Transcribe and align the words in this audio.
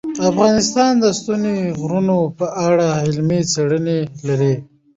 افغانستان 0.29 0.91
د 1.03 1.05
ستوني 1.19 1.57
غرونه 1.79 2.17
په 2.37 2.45
اړه 2.67 2.87
علمي 3.03 3.41
څېړنې 3.51 3.99
لري. 4.27 4.53